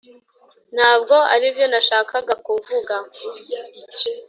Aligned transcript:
ntabwo 0.75 1.15
aribyo 1.33 1.65
nashakaga 1.71 2.33
kuvuga 2.45 2.95